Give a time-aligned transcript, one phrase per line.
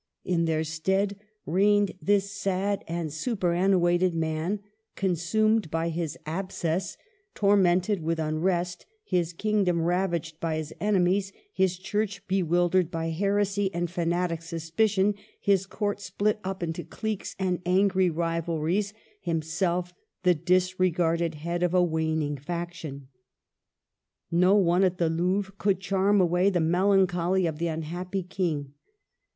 [0.25, 1.15] In their stead
[1.45, 4.61] reigned this sad and superannuated man,
[4.95, 6.97] consumed by his abscess,
[7.35, 13.91] tormented with unrest, his kingdom ravaged by his enemies, his Church bewildered by heresy and
[13.91, 19.93] fanatic suspi cion, his Court split up into cliques and angry rivalries, himself
[20.23, 23.07] the disregarded head of a v/aning faction.
[24.31, 28.73] No one at the Louvre could charm away the melancholy of the unhappy King.